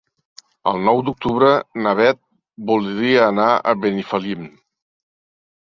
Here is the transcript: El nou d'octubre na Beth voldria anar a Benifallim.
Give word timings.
El 0.71 0.79
nou 0.87 1.01
d'octubre 1.09 1.49
na 1.87 1.93
Beth 2.01 2.19
voldria 2.71 3.23
anar 3.29 3.51
a 3.73 3.77
Benifallim. 3.85 4.49